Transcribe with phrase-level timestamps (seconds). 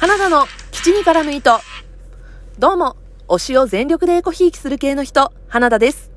[0.00, 1.60] 花田の吉に絡む糸。
[2.58, 2.96] どうも、
[3.28, 6.10] 推しを全力でエコひいきする系の人、花田です。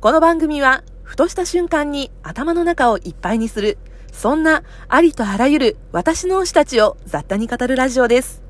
[0.00, 3.78] この番組は、ふとした瞬間に頭の中をいっぱいにする、
[4.10, 8.42] そんなありとあらゆる私の推したちを雑多に語るラジオです。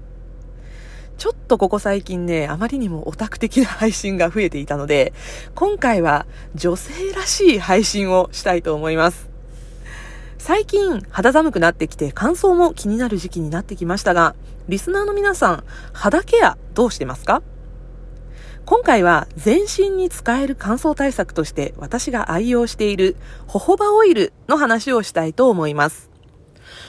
[1.19, 5.13] ちょっとここ最近ね、あまりにもオタク的な配信が増えていたので、
[5.55, 9.29] 今回は女性らしい配信をしたいと思います。
[10.39, 14.35] 最近肌寒くなってきて乾燥も気になる時期になってきましたが、
[14.69, 17.43] リスナーの皆さん、肌ケアどうしてますか？
[18.65, 26.08] 今回は全身に使える乾燥対策として私が愛用しているホホバオイルの話をしたいと思います。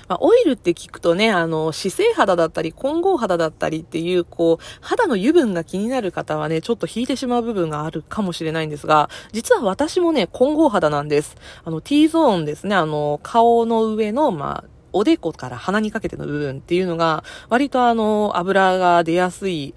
[0.09, 11.38] まあ、オイルって聞くとね、あの、姿勢肌だったり、混合肌だったりっていう、こう、肌の油分が気になる方はね、ちょっと引いてしまう部分があるかもしれないんですが、実は私もね、混合肌なんです。
[11.64, 19.75] あの、T ゾーンですね、あの、顔の上の、まあ、おでこから鼻にかけての部分っていうのが、割とあの、油が出やすい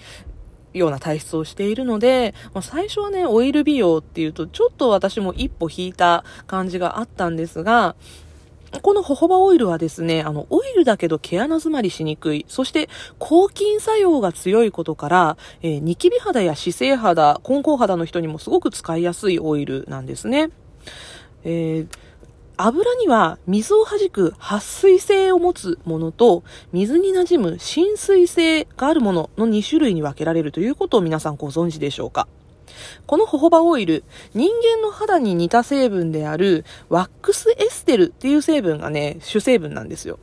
[0.73, 7.95] ような体質をしているので、まあ、最初はね、オイル美容っていうと、ちょっと私も一歩引いた感じがあったんですが、
[8.81, 20.51] このホホバオイルはですね、あの、オイルだけど毛穴詰まりしにくい、そして抗菌作用が強いことから、えー、ニキビ肌や姿勢肌、混合肌の人にもすごく使いやすいオイルなんですね。
[21.45, 22.12] えー
[22.59, 32.29] 油には水を弾く撥水性を持つものと水に馴染む浸水性があるものの2種類に分けられるということを皆さんご存知でしょうか
[33.06, 40.19] このホホバオイル、人間の肌に似た成分であるワックスエステルっていう成分がね、主成分なんですよ。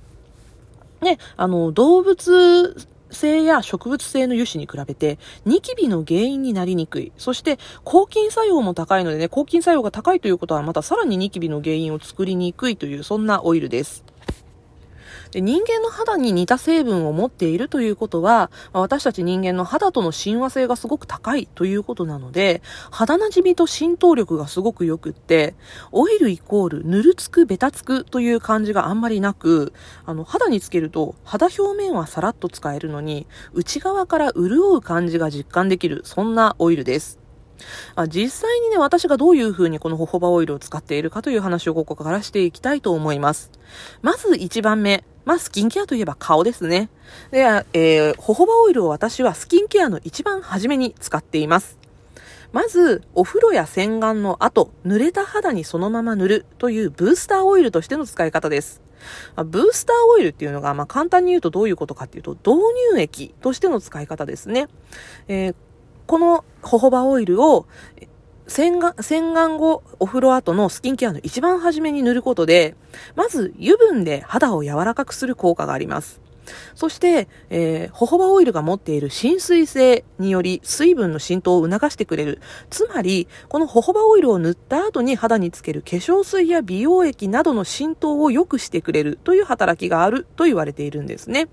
[1.01, 2.75] ね、あの、動物
[3.11, 7.11] 性や植物性の油脂に比べて、ニキビの原因になりにくい。
[7.17, 14.03] そして、抗菌作用も高いのでね、抗菌作用が高いということは、またさらにニキビの原因を作りにくいという、そんなオイルです。
[15.31, 25.55] で人間の肌に似た成分を持っているということはま、私たち人間の肌との親和性がすごく高いということなので、肌なじみと浸透力がすごく良くって、
[25.91, 29.73] オイルイコールぬるつく、ベタつくという感じがあんまりなく、
[30.05, 37.28] あの、肌につけると肌表面はさらっと使えるのに、内側から潤う感じが実感できる、そんなオイルです。
[37.95, 43.51] あ実際にね、私がどういう風にこのホホバオイルを使っているかという話をここからしていきたいと思います。
[44.01, 45.03] まず1番目。
[45.25, 46.89] まあ、スキンケアといえば顔ですね。
[47.29, 47.41] で、
[47.73, 51.77] えー、ホホバオイルを私はスキンケアの一番初めに使っています。
[52.51, 58.81] まず、お風呂や洗顔の後、濡れた肌にそのまま塗るというブースターオイルとしての使い方です。
[59.35, 62.59] ブースターオイルっていうのが、まあ、簡単に言うとどういうことかっていうと、導
[62.93, 64.67] 入液としての使い方ですね。
[65.27, 65.55] えー、
[66.09, 67.67] このホホバオイルを
[68.47, 72.75] 洗顔、洗顔後、お風呂後のスキンケアの一番初めに塗ることで、
[73.15, 76.19] まず油分で肌を柔らかくする効果があります。
[76.73, 82.41] そして、えー、ホホバオイルが持っている浸水性により水分の浸透を促してくれる。
[82.71, 91.49] つまり、このホホバオイルを塗った後に肌につける化粧水や美容液などの浸透を良くしてくれるという働きがあると言われているんですね。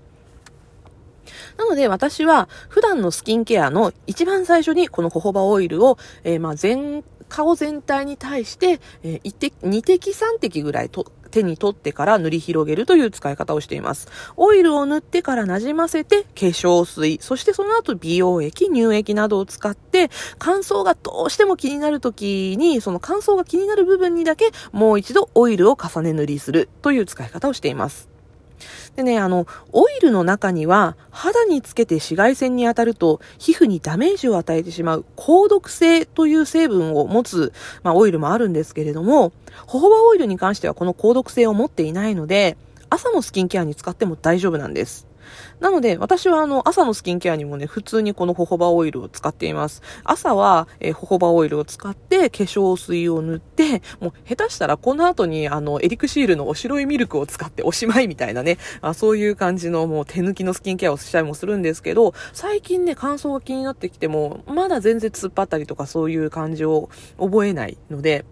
[1.57, 14.07] なので私は普段のスキンケアの一番最初にこのホホバオイルを、えー、まあ全顔全体に対して、えー、滴2滴3滴ぐらいと手に取ってから塗り広げるという使い方をしています。
[14.37, 28.16] オイルを塗ってから馴染ませて化粧水、そしてその後美容液、乳液などを使って乾燥がどうしても気になる時にその乾燥が気になる部分にだけもう一度オイルを重ね塗りするという使い方をしています。
[28.97, 37.53] でね、あの、オイルの中には肌につけて紫外線に当たると皮膚にダメージを与えてしまう高毒性という成分を持つ、
[37.83, 39.33] まあ、オイルもあるんですけれども、
[39.67, 42.57] ホホバオイルに関してはこの高毒性を持っていないので、
[42.89, 45.06] 朝のスキンケアに使っても大丈夫なんです。
[45.59, 49.81] なので、私はあの、朝のスキンケアにもね、普通にこのホホバオイルを使っています。
[50.03, 68.25] 朝は、えー、ホホバオイルを使って化粧水を塗って、もう下手したらこの後にあの、エリクシールのお白いミルクを使っておしまいみたいなね、あそういう感じのもう手抜きのスキンケアをしたりもするんですけど、最近ね、乾燥が気になってきても、まだ全然突っ張ったりとかそういう感じを覚えないので、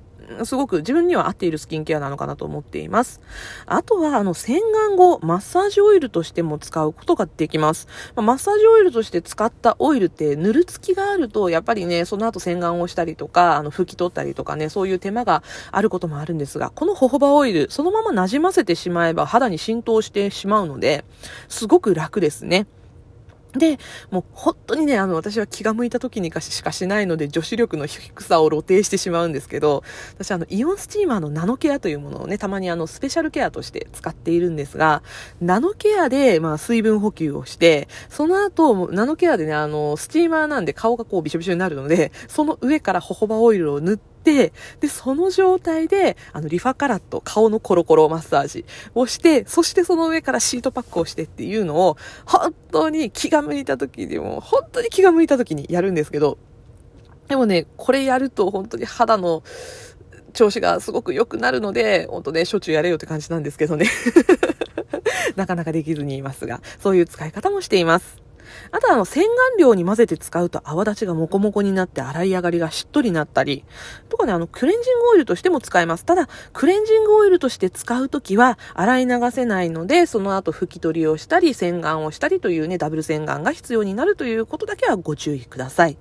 [0.44, 3.22] すごく自分には合っているスキンケアなのかなと思っています。
[3.66, 7.88] あとは、あの、洗顔後、マッサージオイルとしても使うことができます。
[8.16, 21.06] まマッサージオイルとして使ったオイルって、塗るつきがあると、やっぱりね、その後洗顔をしたりとか、あの、拭き取ったりとかね、そういう手間があることもあるんですが、このホホバオイル、そのまま馴染ませてしまえば肌に浸透してしまうので、
[21.48, 22.68] すごく楽ですね。
[23.56, 23.78] で、
[24.12, 29.84] もう本当にね、あの、私は気が向いた時にしかしないので、女子力の低さを露呈してしまうんですけど、
[30.18, 35.04] 私あの、イオンスチーマーのナノケアというものをね、たまにあの、スペシャルケアとして使っているんですが、
[35.42, 44.52] ナノケアで、まあ、水分補給をして、その後、ナノケアでね、あの、スチーマーなんで顔がこうびしょびしょになるので、その上からホホバオイルを塗って、で、
[44.90, 56.40] その状態で、あの、リファカラット、顔のコロコロマッサージをして、そしてその上からシートパックをしてっていうのを、本当に気が向いた時にも、本当に気が向いた時にやるんですけど、
[57.28, 59.44] でもね、これやると本当に肌の
[60.34, 63.86] 調子がすごく良くなるので、本当ね、しょっちゅうやれよって感じなんですけどね。
[65.36, 68.25] なかなかできずにいますが、そういう使い方もしています。
[68.72, 73.64] あとあの洗顔料に混ぜて使うと泡立ちがモコモコになって洗い上がりがしっとりになったり、
[74.10, 76.06] とかね、あのクレンジングオイルとしても使えます。
[76.06, 85.98] ただ、クレンジングオイルとして使うときは洗い流せないので、その後拭き取りをしたり、洗顔をしたりというね、ダブル洗顔が必要になるということだけはご注意ください。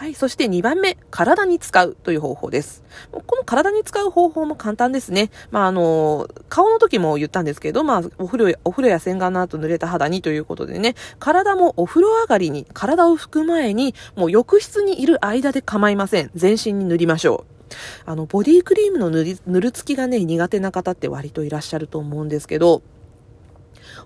[0.00, 0.14] はい。
[0.14, 2.82] そして2番目、体に使うという方法です。
[3.12, 5.30] この体に使う方法も簡単ですね。
[5.50, 16.30] まあ、あの、顔の時も言ったんですけど、まあ、お風呂や、お風呂や洗顔の後濡れた肌にということでね、体もお風呂上がりに、体を拭く前に、もう浴室にいる間で構いません。
[16.34, 17.74] 全身に塗りましょう。
[18.06, 22.80] あの、ボディクリームの塗り、塗るつきがね、苦手な方って割といらっしゃると思うんですけど、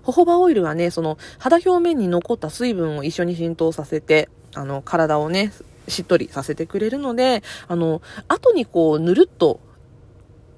[0.03, 5.53] ホホバオイルはね、その肌表面に残った水分を一緒に浸透させて、あの、体をね、
[5.87, 9.59] しっとりさせてくれるので、あの、後にこう、ぬるっと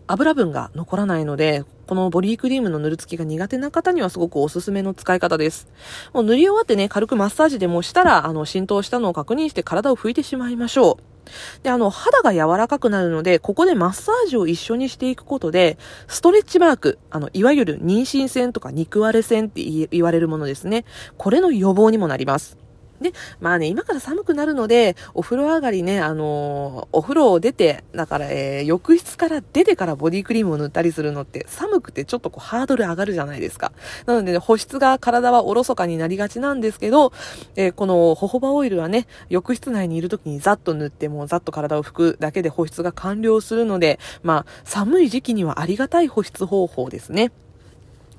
[0.07, 5.68] 油分が残らないので、このボディクリームの塗るつきが苦手な方にはすごくおすすめの使い方です。
[6.13, 11.63] もう塗り終わってね、軽くマッサージでもしたら、あの、浸透したのを確認して体を拭いてしまいましょう。
[11.63, 15.77] で、あの、肌が柔らかくなるので、ここでマッサージを一緒にしていくことで、
[16.07, 20.85] ストレッチマーク、あの、いわゆる妊娠線とか肉割れ線って言われるものですね。
[21.18, 22.57] これの予防にもなります。
[23.01, 33.71] で、まあね、今から寒くなるので、お風呂上がりね、あのー、お風呂を出て、だから、えー、浴室から出てからボディクリームを塗ったりするのって、寒くてちょっとこう、ハードル上がるじゃないですか。
[34.05, 37.13] なので、ね、保湿が体はおろそかになりがちなんですけど、
[37.55, 47.31] えー、この、ホホバオイルはね、浴室内にいる時にザッと塗って、もうザッと体を拭くだけで保湿が完了するので、まあ、寒い時期にはありがたい保湿方法ですね。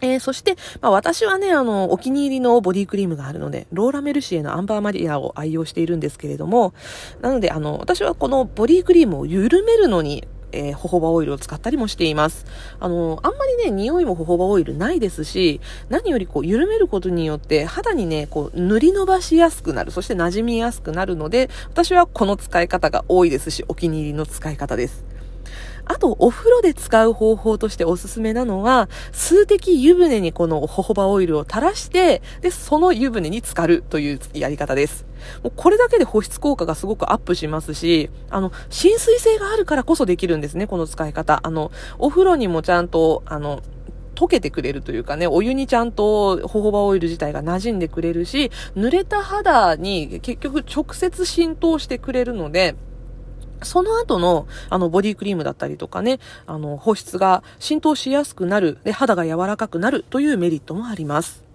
[0.01, 6.75] えー、そして、まあ、私はね、あの、お気に入りのボディクリームがあるので、ローラメルシエのアンバーマリアを愛用しているんですけれども、
[7.21, 12.47] なので、あの、私はこのボディクリームを緩めるのに、えー、ホホバオイルを使ったりもしています。
[12.81, 25.18] あの、あんまりね、匂いもホホバオイルないですし、何よりこう、緩めることによって、肌にね、こう、塗り伸ばしやすくなる、そして馴染みやすくなるので、私はこの使い方が多いですし、お気に入りの使い方です。
[25.89, 35.07] あと、お風呂で使う方法としておすすめなのは、数滴湯船にこのホホバオイルを垂らして、で、その湯船に浸かるというやり方です。
[35.43, 41.41] もうこれだけで保湿効果がすごくアップしますし、あの、浸水性があるからこそできるんですね、この使い方。
[41.43, 43.63] あの、お風呂にもちゃんと、あの、
[44.15, 52.75] 溶けてくれるというかね、お湯にちゃんとホホバオイル自体が馴染んでくれるし、濡れた肌に結局直接浸透してくれるので、
[53.63, 61.49] その後の、あの、ボディクリームだったりとかね、あの、保湿が浸透しやすくなる、で、肌が柔らかくなるというメリットもあります。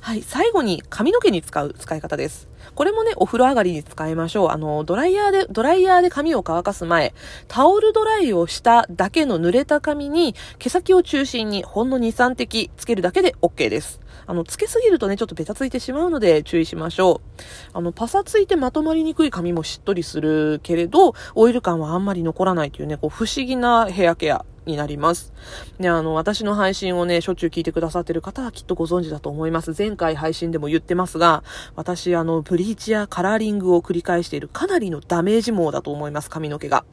[0.00, 2.48] はい、最後に髪の毛に使う使い方です。
[2.74, 4.50] これもね、お風呂上がりに使いましょう。
[4.50, 7.14] あの、ドライヤーで、ドライヤーで髪を乾かす前、
[7.48, 14.00] タオルドライをしただけの濡れた髪に、毛先を中心にほんの2、3滴つけるだけで OK です。
[14.28, 17.42] あの、つけすぎるとね、ちょっとベタついてしまうので注意しましょう。
[17.72, 25.32] あの、パサついてまとまりにくい髪もしっとりするけれど、オイル感はあんまり残らないというね、こう、不思議なヘアケアになります。
[25.80, 29.74] で、あの、私の配信をね、しょっちゅう聞いてくださってる方はきっとご存知だと思います。
[29.76, 31.42] 前回配信でも言ってますが、
[31.74, 36.84] 私、あの、ブリーチやカラーリングを繰り返しているかなりのダメージ網だと思います、髪の毛が。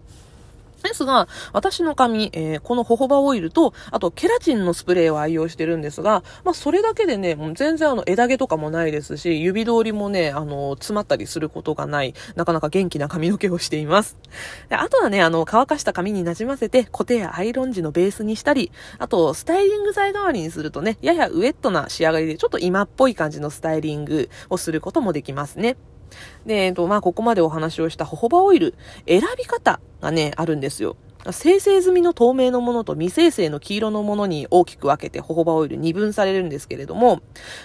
[0.86, 14.18] ですが、私の髪、えー、このホホバオイルと、あとケラチンのスプレーを愛用してるんですが、まあそれだけでね、もう全然あの枝毛とかもないですし、指通りもね、あの、詰まったりすることがない、なかなか元気な髪の毛をしています。
[14.70, 25.78] であとはね、あの、乾かした髪になじませて、コテやアイロン時のベースにしたり、あと、スタイリング剤代わりにするとね、ややウエットな仕上がりで、ちょっと今っぽい感じのスタイリングをすることもできますね。
[26.46, 28.76] で、えっと、まあ、ここまでお話をしたホホバオイル、
[29.08, 30.98] 選び方がね、あるんですよ。
[31.32, 37.16] 生成済みの透明のものと未生成の黄色のものに大きく分けてホホバオイル二分されるんですけれども、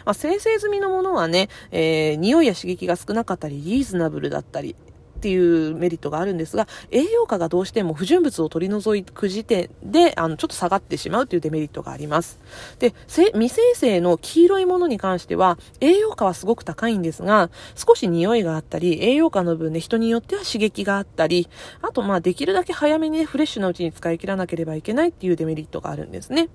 [0.06, 4.76] まあ、生成済みのものはね、えー、匂いや刺激が少なかったり、リーズナブルだったり、
[5.20, 12.40] っていうメリットがあるんですが、栄養価がどうしても不純物を取り除く時点で、あの、ちょっと下がってしまうというデメリットがあります。
[12.78, 21.48] で、未生成の黄色いものに関しては、栄養価はすごく高いんですが、少し匂いがあったり、栄養価の分で人によっては刺激があったり、
[21.82, 26.48] あと、まあ、できるだけ早めにね、フレッシュなうちに使い切らなければいけないっていうデメリットがあるんですね。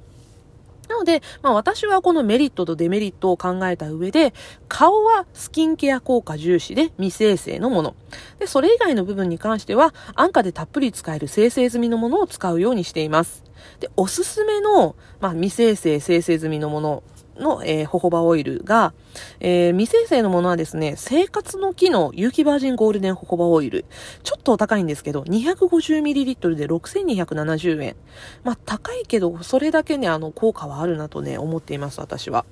[0.90, 4.34] なので、まあ私はこのメリットとデメリットを考えた上で、
[4.68, 7.96] 顔はスキンケア効果重視で未生成のもの。
[8.40, 13.44] で、それ以外の部分に関しては、安価でたっぷり使える生成済みのものを使うようにしています。
[13.80, 17.04] で、おすすめの、まあ未生成、生成済みのもの
[17.38, 18.94] の、えー、ホホバオイルが、
[19.40, 23.86] えー、未生成のものはですね、生活の機能有機バージンゴールデンホホバオイル。
[24.24, 27.96] ちょっとお高いんですけど、250ml で6270円。
[28.44, 32.46] まあ、高いけど、それだけね、あの、効果はあるなとね、思っています、私は。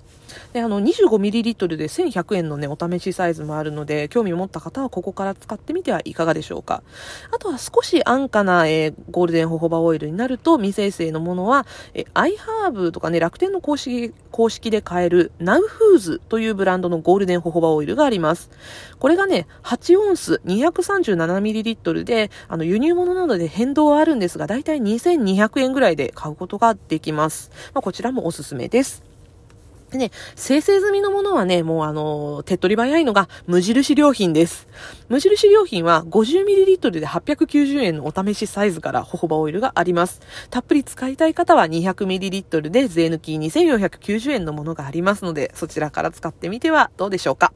[0.54, 6.84] で、あの、25ml で1100円のね、お試しサイズもあるので、興味を持った方はここから使ってみてはいかがでしょうか。
[7.32, 18.50] あとは少し安価な、えー、ゴールデンホホバオイルになると、未生成のものは、えー、アイハーブとかね、楽天の公式、公式で買える、ナウフーズというブランドのゴールデンホホバオイルがあります。
[19.00, 27.52] これがね、8オンス 237ml で、あの、輸入物などで変動はあるんですが、だいたい2200円ぐらいで買うことができます。
[27.74, 29.13] まあ、こちらもおすすめです。
[29.98, 34.68] ね、生成済みのものはね、もうあの、手っ取り早いのが無印良品です。
[35.10, 40.22] 無印良品は 50ml で890円のお試しサイズからホホバオイルがあります。
[40.50, 47.54] たっぷり使いたい方は 200ml で税抜き2490円のものがありますので、そちらから使ってみてはどうでしょうか。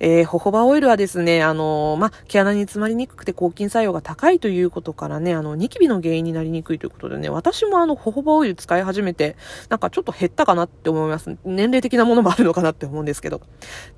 [0.00, 9.36] えー、ホホバオイルはですね、あのー、ま毛穴に詰まりにくくて抗菌作用が高いということからね、あの、ニキビの原因になりにくいということでね、私もあの、ホホバオイル使い始めて、
[9.68, 11.36] なんかちょっと減ったかなって思います。
[11.44, 13.40] 年齢的なものもあるのかなって思うんですけど。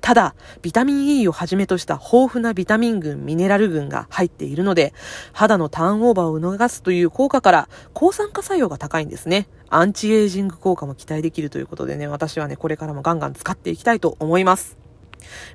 [0.01, 4.93] ただ、ビタミン E をはじめとした豊富なビタミン群、ミネラル群が入っているので、
[5.33, 9.47] 肌のターンオーバーを促すという効果から、抗酸化作用が高いんですね。
[9.69, 14.88] アンチエイジング効果も期待できるということでね、私はね、これからもガンガン使っていきたいと思います。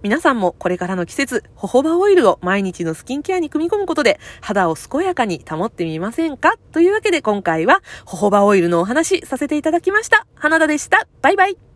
[0.02, 6.54] 皆さんもこれからの季節、ホホバオイルを毎日のスキンケアに組み込むことで肌を健やかに保ってみませんか？
[6.72, 10.26] というわけで今回はホホバオイルのお話させていただきました。
[10.34, 11.06] 花田でした。
[11.22, 11.73] バイバイ。